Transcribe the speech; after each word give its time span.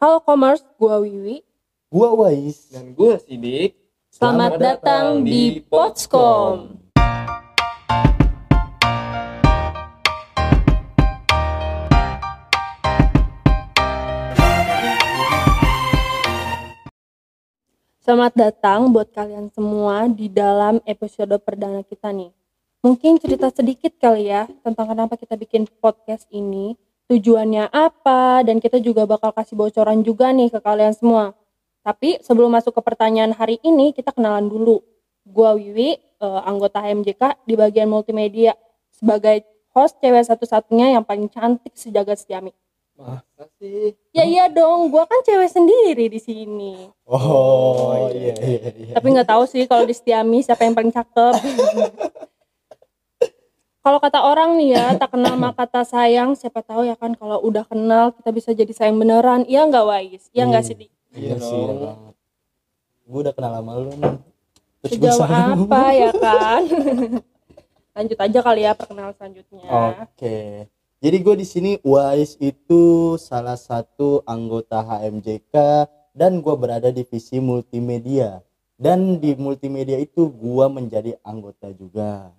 Halo 0.00 0.16
Commerce, 0.24 0.64
gua 0.80 0.96
Wiwi. 1.04 1.44
Gua 1.92 2.16
Wais. 2.16 2.72
Dan 2.72 2.96
gue 2.96 3.20
Sidik. 3.20 3.76
Selamat, 4.08 4.56
datang 4.56 5.20
di 5.20 5.60
Potscom. 5.60 6.80
Selamat 18.00 18.32
datang 18.32 18.88
buat 18.88 19.12
kalian 19.12 19.52
semua 19.52 20.08
di 20.08 20.32
dalam 20.32 20.80
episode 20.88 21.36
perdana 21.44 21.84
kita 21.84 22.08
nih. 22.08 22.32
Mungkin 22.80 23.20
cerita 23.20 23.52
sedikit 23.52 23.92
kali 24.00 24.32
ya 24.32 24.48
tentang 24.64 24.96
kenapa 24.96 25.20
kita 25.20 25.36
bikin 25.36 25.68
podcast 25.68 26.24
ini, 26.32 26.72
tujuannya 27.10 27.74
apa, 27.74 28.46
dan 28.46 28.62
kita 28.62 28.78
juga 28.78 29.02
bakal 29.02 29.34
kasih 29.34 29.58
bocoran 29.58 30.06
juga 30.06 30.30
nih 30.30 30.46
ke 30.54 30.62
kalian 30.62 30.94
semua. 30.94 31.34
Tapi 31.82 32.22
sebelum 32.22 32.54
masuk 32.54 32.78
ke 32.78 32.82
pertanyaan 32.86 33.34
hari 33.34 33.58
ini, 33.66 33.90
kita 33.90 34.14
kenalan 34.14 34.46
dulu. 34.46 34.78
Gua 35.26 35.58
Wiwi, 35.58 35.98
eh, 35.98 36.40
anggota 36.46 36.78
HMJK 36.78 37.42
di 37.42 37.58
bagian 37.58 37.90
multimedia, 37.90 38.54
sebagai 38.94 39.42
host 39.74 39.98
cewek 39.98 40.22
satu-satunya 40.22 40.94
yang 40.94 41.02
paling 41.02 41.26
cantik 41.26 41.74
sejagat 41.74 42.22
Setiami. 42.22 42.54
Masa 42.94 43.48
sih? 43.58 43.96
Ya 44.12 44.28
iya 44.28 44.46
dong, 44.46 44.92
gua 44.92 45.08
kan 45.08 45.18
cewek 45.26 45.50
sendiri 45.50 46.06
di 46.06 46.20
sini. 46.22 46.94
Oh, 47.10 48.06
iya 48.12 48.38
iya 48.38 48.70
iya. 48.70 48.94
Tapi 48.94 49.06
nggak 49.10 49.26
tahu 49.26 49.48
sih 49.50 49.66
kalau 49.66 49.82
di 49.82 49.96
Setiami 49.96 50.46
siapa 50.46 50.62
yang 50.62 50.78
paling 50.78 50.94
cakep. 50.94 51.34
kalau 53.80 53.96
kata 53.96 54.20
orang 54.20 54.60
nih 54.60 54.76
ya, 54.76 54.86
tak 55.00 55.16
kenal 55.16 55.40
maka 55.40 55.64
tak 55.64 55.88
sayang, 55.88 56.36
siapa 56.36 56.60
tahu 56.60 56.84
ya 56.84 56.96
kan 57.00 57.16
kalau 57.16 57.40
udah 57.40 57.64
kenal 57.64 58.12
kita 58.12 58.30
bisa 58.30 58.50
jadi 58.52 58.72
sayang 58.76 59.00
beneran. 59.00 59.48
Iya 59.48 59.64
nggak 59.64 59.84
Wais? 59.88 60.28
Iya 60.36 60.44
nggak 60.48 60.62
Iya. 60.64 60.68
sih? 60.68 60.76
Iya 60.76 60.88
Iya 61.16 61.36
sih. 61.40 61.62
Gua 63.08 63.20
udah 63.24 63.34
kenal 63.34 63.52
sama 63.56 63.72
lu 63.80 63.90
nih. 63.96 64.14
Terus 64.80 64.90
Sejauh 64.96 65.24
apa 65.24 65.82
ya 65.92 66.10
kan? 66.12 66.62
Lanjut 67.96 68.18
aja 68.20 68.38
kali 68.40 68.60
ya 68.64 68.72
perkenalan 68.72 69.12
selanjutnya. 69.16 69.60
Oke. 70.04 70.68
Jadi 71.00 71.16
gue 71.16 71.34
di 71.40 71.46
sini 71.48 71.72
Wais 71.80 72.36
itu 72.40 73.16
salah 73.16 73.56
satu 73.56 74.20
anggota 74.28 74.84
HMJK 74.84 75.54
dan 76.12 76.44
gue 76.44 76.54
berada 76.60 76.92
di 76.92 77.00
divisi 77.00 77.40
multimedia. 77.40 78.44
Dan 78.80 79.20
di 79.20 79.36
multimedia 79.36 80.00
itu 80.00 80.28
gue 80.28 80.66
menjadi 80.68 81.16
anggota 81.24 81.68
juga. 81.72 82.32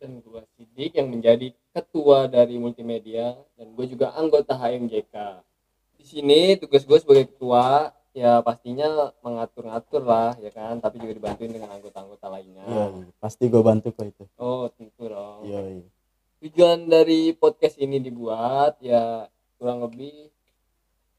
Dan 0.00 0.24
gue 0.24 0.40
Sidik 0.56 0.96
yang 0.96 1.12
menjadi 1.12 1.52
ketua 1.70 2.24
dari 2.26 2.56
multimedia. 2.56 3.36
Dan 3.54 3.76
gue 3.76 3.86
juga 3.86 4.16
anggota 4.16 4.56
HMJK. 4.56 5.14
Di 6.00 6.04
sini 6.08 6.56
tugas 6.56 6.88
gue 6.88 6.96
sebagai 6.96 7.28
ketua 7.28 7.92
ya 8.10 8.42
pastinya 8.42 9.14
mengatur-ngatur 9.22 10.02
lah 10.02 10.34
ya 10.42 10.50
kan 10.50 10.82
tapi 10.82 10.98
juga 10.98 11.14
dibantuin 11.14 11.54
dengan 11.54 11.70
anggota-anggota 11.78 12.26
lainnya 12.26 12.66
Iya, 12.66 12.84
iya. 12.90 13.06
pasti 13.22 13.46
gue 13.46 13.62
bantu 13.62 13.94
kok 13.94 14.02
itu. 14.02 14.24
oh 14.34 14.66
tentu 14.74 15.06
dong 15.06 15.46
Iya, 15.46 15.78
iya. 15.78 15.86
tujuan 16.42 16.90
dari 16.90 17.30
podcast 17.38 17.78
ini 17.78 18.02
dibuat 18.02 18.82
ya 18.82 19.30
kurang 19.62 19.86
lebih 19.86 20.26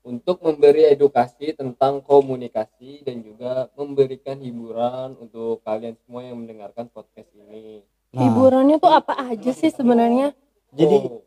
untuk 0.04 0.44
memberi 0.44 0.90
edukasi 0.90 1.54
tentang 1.56 2.04
komunikasi 2.04 3.06
dan 3.08 3.22
juga 3.22 3.70
memberikan 3.78 4.36
hiburan 4.42 5.14
untuk 5.16 5.62
kalian 5.62 5.94
semua 6.04 6.26
yang 6.26 6.42
mendengarkan 6.42 6.90
podcast 6.90 7.30
ini. 7.38 7.86
Nah, 8.12 8.28
Hiburannya 8.28 8.76
tuh 8.76 8.92
apa 8.92 9.16
aja 9.16 9.52
sih 9.56 9.72
sebenarnya? 9.72 10.36
jadi 10.76 10.96
Oh, 11.08 11.24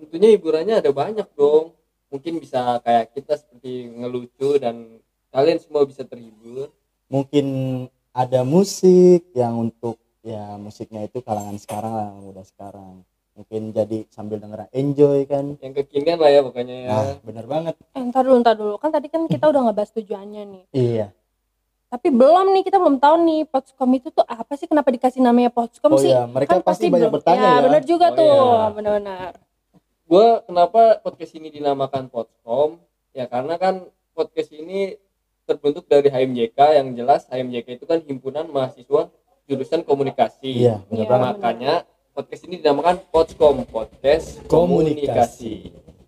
tentunya 0.00 0.32
hiburannya 0.32 0.80
ada 0.80 0.88
banyak 0.88 1.28
dong. 1.36 1.76
Mungkin 2.08 2.40
bisa 2.40 2.80
kayak 2.80 3.12
kita 3.12 3.36
seperti 3.40 3.88
ngelucu 3.88 4.56
dan 4.60 5.00
kalian 5.32 5.60
semua 5.60 5.84
bisa 5.84 6.04
terhibur. 6.04 6.72
mungkin 7.12 7.44
ada 8.16 8.40
musik 8.40 9.28
yang 9.36 9.68
untuk 9.68 10.00
ya 10.24 10.56
musiknya 10.56 11.04
itu 11.04 11.20
kalangan 11.20 11.60
sekarang 11.60 11.92
lah, 11.92 12.08
muda 12.16 12.40
sekarang. 12.40 13.04
Mungkin 13.36 13.72
jadi 13.76 14.08
sambil 14.08 14.40
dengeran 14.40 14.68
enjoy 14.72 15.28
kan. 15.28 15.56
Yang 15.60 15.84
kekinian 15.84 16.16
lah 16.16 16.32
ya 16.32 16.40
pokoknya 16.40 16.76
ya. 16.84 16.88
Nah, 16.88 17.16
bener 17.20 17.44
banget. 17.44 17.74
Eh, 17.92 18.00
ntar 18.08 18.24
dulu, 18.24 18.40
ntar 18.40 18.56
dulu. 18.56 18.80
Kan 18.80 18.92
tadi 18.92 19.12
kan 19.12 19.28
kita 19.28 19.44
udah 19.48 19.68
ngebahas 19.68 19.92
tujuannya 19.92 20.42
nih. 20.48 20.64
Iya. 20.72 21.06
Tapi 21.92 22.08
belum 22.08 22.46
nih, 22.50 22.62
kita 22.64 22.80
belum 22.80 22.96
tahu 22.96 23.14
nih 23.20 23.40
Potscom 23.44 23.90
itu 23.92 24.08
tuh 24.08 24.24
apa 24.24 24.56
sih? 24.56 24.64
Kenapa 24.64 24.88
dikasih 24.88 25.20
namanya 25.20 25.52
Potscom 25.52 25.92
Oh 25.92 26.00
sih? 26.00 26.08
iya, 26.08 26.24
mereka 26.24 26.56
Kan 26.56 26.64
pasti 26.64 26.88
banyak 26.88 27.04
belum- 27.04 27.16
bertanya 27.20 27.44
ya. 27.44 27.52
ya. 27.52 27.62
bener 27.62 27.82
juga 27.84 28.06
Oh, 28.08 28.16
tuh, 28.16 28.24
iya. 28.24 28.64
benar-benar. 28.72 29.30
Gue 30.02 30.26
kenapa 30.42 30.80
podcast 30.98 31.32
ini 31.34 31.48
dinamakan 31.48 32.08
Podscom? 32.08 32.80
Ya 33.12 33.28
karena 33.28 33.54
kan 33.54 33.84
podcast 34.10 34.48
ini 34.50 34.96
terbentuk 35.44 35.84
dari 35.84 36.08
HMJK 36.08 36.56
yang 36.74 36.88
jelas 36.94 37.28
HMJK 37.28 37.76
itu 37.76 37.84
kan 37.84 38.00
himpunan 38.00 38.48
mahasiswa 38.48 39.12
jurusan 39.44 39.84
komunikasi. 39.84 40.64
Iya, 40.64 40.80
Iya, 40.88 41.04
banget. 41.04 41.34
Makanya 41.36 41.74
podcast 42.10 42.42
ini 42.46 42.56
dinamakan 42.56 43.04
Podscom, 43.06 43.68
podcast 43.68 44.40
Komunikasi. 44.48 45.04
komunikasi. 45.04 45.54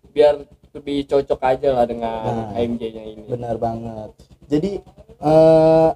Biar 0.09 0.33
lebih 0.71 1.05
cocok 1.05 1.39
aja 1.41 1.69
lah 1.71 1.85
dengan 1.85 2.25
Nah, 2.25 2.47
HMJ-nya 2.53 3.03
ini. 3.05 3.25
Benar 3.27 3.55
banget. 3.55 4.09
Jadi 4.45 4.81
eh, 5.19 5.89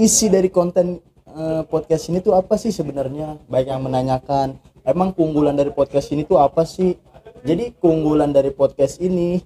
isi 0.00 0.26
dari 0.32 0.48
konten 0.48 1.00
eh, 1.30 1.62
podcast 1.68 2.08
ini 2.12 2.24
tuh 2.24 2.36
apa 2.36 2.56
sih 2.56 2.72
sebenarnya? 2.72 3.40
Baik 3.46 3.72
yang 3.72 3.84
menanyakan, 3.84 4.56
emang 4.84 5.12
keunggulan 5.12 5.56
dari 5.56 5.72
podcast 5.72 6.12
ini 6.12 6.24
tuh 6.24 6.40
apa 6.40 6.64
sih? 6.64 6.96
Jadi 7.40 7.72
keunggulan 7.80 8.36
dari 8.36 8.52
podcast 8.52 9.00
ini 9.00 9.40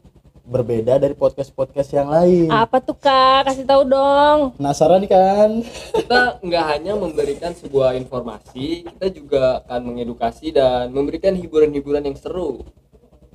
berbeda 0.45 1.01
dari 1.01 1.17
podcast-podcast 1.17 1.91
yang 1.97 2.09
lain. 2.13 2.53
Apa 2.53 2.77
tuh 2.85 2.93
kak? 3.01 3.49
Kasih 3.49 3.65
tahu 3.65 3.89
dong. 3.89 4.53
Penasaran 4.61 5.01
kan? 5.09 5.65
Kita 5.97 6.37
nggak 6.45 6.65
hanya 6.69 6.93
memberikan 7.01 7.57
sebuah 7.57 7.97
informasi, 7.97 8.85
kita 8.85 9.07
juga 9.09 9.65
akan 9.65 9.81
mengedukasi 9.89 10.53
dan 10.53 10.93
memberikan 10.93 11.33
hiburan-hiburan 11.33 12.05
yang 12.05 12.17
seru 12.21 12.61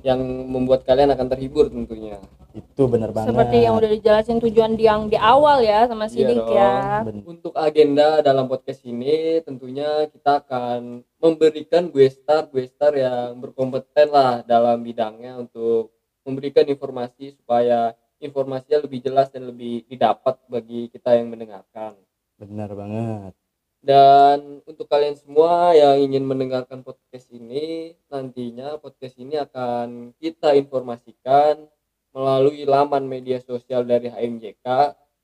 yang 0.00 0.20
membuat 0.48 0.86
kalian 0.86 1.12
akan 1.12 1.26
terhibur 1.28 1.68
tentunya. 1.68 2.16
Itu 2.50 2.90
benar 2.90 3.14
banget. 3.14 3.30
Seperti 3.30 3.56
yang 3.62 3.74
udah 3.78 3.90
dijelasin 3.94 4.38
tujuan 4.42 4.72
di 4.74 4.84
yang 4.90 5.06
di 5.06 5.14
awal 5.14 5.62
ya 5.62 5.86
sama 5.86 6.10
Sidik 6.10 6.34
dong. 6.34 6.50
ya. 6.54 7.06
Ben- 7.06 7.22
Untuk 7.22 7.54
agenda 7.54 8.18
dalam 8.20 8.50
podcast 8.50 8.82
ini 8.82 9.38
tentunya 9.46 10.10
kita 10.10 10.42
akan 10.42 11.06
memberikan 11.22 11.86
gue 11.88 12.10
star 12.10 12.50
gue 12.50 12.66
star 12.66 12.96
yang 12.98 13.38
berkompeten 13.38 14.10
lah 14.10 14.42
dalam 14.42 14.82
bidangnya 14.82 15.38
untuk 15.38 15.94
memberikan 16.26 16.66
informasi 16.66 17.38
supaya 17.38 17.94
informasinya 18.18 18.84
lebih 18.84 19.00
jelas 19.00 19.30
dan 19.32 19.48
lebih 19.48 19.86
didapat 19.88 20.36
bagi 20.50 20.90
kita 20.92 21.16
yang 21.16 21.30
mendengarkan. 21.32 21.96
benar 22.36 22.72
banget. 22.72 23.32
Dan 23.80 24.60
untuk 24.68 24.84
kalian 24.88 25.16
semua 25.16 25.72
yang 25.72 25.96
ingin 25.96 26.24
mendengarkan 26.28 26.84
podcast 26.84 27.32
ini, 27.32 27.96
nantinya 28.12 28.76
podcast 28.76 29.16
ini 29.16 29.40
akan 29.40 30.12
kita 30.20 30.52
informasikan 30.52 31.64
melalui 32.10 32.62
laman 32.62 33.04
media 33.04 33.38
sosial 33.38 33.82
dari 33.82 34.06
HMJK. 34.06 34.66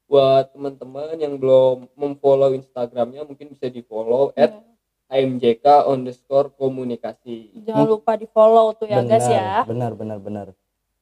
Buat 0.06 0.54
teman-teman 0.54 1.19
yang 1.19 1.34
belum 1.34 1.91
memfollow 1.94 2.54
Instagramnya, 2.54 3.26
mungkin 3.26 3.50
bisa 3.50 3.66
di 3.66 3.82
follow 3.82 4.30
at 4.32 4.54
HMJK 5.06 5.82
underscore 5.84 6.50
komunikasi. 6.52 7.50
Jangan 7.60 7.86
lupa 7.86 8.14
di 8.14 8.26
follow 8.26 8.70
tuh 8.72 8.86
ya 8.86 9.02
guys 9.02 9.26
ya. 9.26 9.62
Benar, 9.62 9.94
benar, 9.94 10.19
benar. 10.19 10.47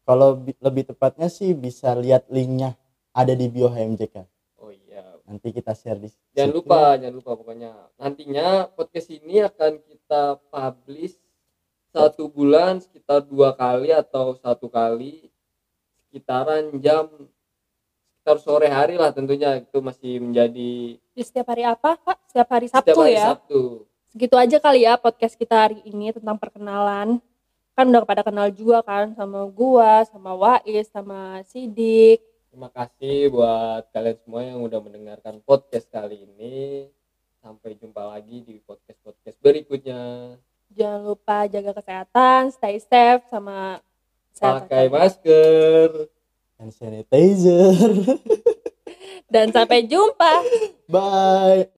Kalau 0.05 0.37
bi- 0.37 0.57
lebih 0.59 0.85
tepatnya 0.87 1.29
sih 1.29 1.53
bisa 1.53 1.93
lihat 1.93 2.29
linknya 2.29 2.77
ada 3.13 3.33
di 3.33 3.45
bio 3.47 3.69
HMJK. 3.69 4.25
Oh 4.57 4.69
iya, 4.69 5.05
Nanti 5.25 5.53
kita 5.53 5.73
share 5.73 5.97
di 5.97 6.09
jangan 6.33 6.49
situ. 6.51 6.59
lupa 6.61 6.81
jangan 6.97 7.15
lupa 7.15 7.33
pokoknya 7.35 7.71
nantinya 7.95 8.47
podcast 8.69 9.09
ini 9.09 9.41
akan 9.41 9.73
kita 9.81 10.23
publish 10.49 11.17
satu 11.89 12.27
bulan 12.27 12.81
sekitar 12.81 13.23
dua 13.23 13.55
kali 13.55 13.89
atau 13.89 14.35
satu 14.35 14.67
kali 14.67 15.31
sekitaran 16.15 16.79
jam 16.79 17.11
sekitar 18.23 18.39
sore 18.39 18.71
hari 18.71 18.95
lah 18.95 19.11
tentunya 19.11 19.59
itu 19.59 19.83
masih 19.83 20.23
menjadi 20.23 20.95
Di 21.11 21.23
setiap 21.27 21.51
hari 21.51 21.67
apa 21.67 21.99
kak? 21.99 22.23
Setiap 22.31 22.49
hari 22.55 22.71
Sabtu 22.71 22.87
setiap 22.87 23.03
hari 23.03 23.19
ya. 23.19 23.27
Sabtu 23.35 23.63
Segitu 24.15 24.37
aja 24.39 24.57
kali 24.63 24.87
ya 24.87 24.95
podcast 24.95 25.35
kita 25.35 25.67
hari 25.67 25.83
ini 25.83 26.15
tentang 26.15 26.39
perkenalan. 26.39 27.19
Kan 27.75 27.91
udah 27.91 28.07
pada 28.07 28.23
kenal 28.23 28.47
juga 28.55 28.79
kan 28.87 29.11
sama 29.19 29.43
gua, 29.51 30.07
sama 30.07 30.31
Wais, 30.39 30.87
sama 30.95 31.43
Sidik. 31.51 32.23
terima 32.55 32.71
kasih 32.71 33.35
buat 33.35 33.91
kalian 33.91 34.15
semua 34.23 34.47
yang 34.47 34.63
udah 34.63 34.79
mendengarkan 34.79 35.43
podcast 35.43 35.91
kali 35.91 36.23
ini 36.23 36.87
sampai 37.43 37.75
jumpa 37.75 37.99
lagi 38.15 38.47
di 38.47 38.63
podcast 38.63 39.03
podcast 39.03 39.35
berikutnya 39.43 40.39
Jangan 40.71 41.03
lupa 41.03 41.51
jaga 41.51 41.75
kesehatan, 41.75 42.55
stay 42.55 42.79
safe 42.79 43.27
sama 43.27 43.83
pakai 44.39 44.91
masker 44.91 46.11
hand 46.59 46.73
sanitizer. 46.75 47.75
Dan 49.33 49.51
sampai 49.51 49.87
jumpa. 49.91 50.33
Bye. 50.87 51.74